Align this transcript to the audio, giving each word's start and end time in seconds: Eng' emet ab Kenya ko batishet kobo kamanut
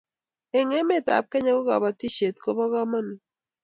Eng' 0.57 0.75
emet 0.79 1.07
ab 1.15 1.25
Kenya 1.31 1.53
ko 1.55 1.63
batishet 1.83 2.35
kobo 2.43 2.63
kamanut 2.73 3.21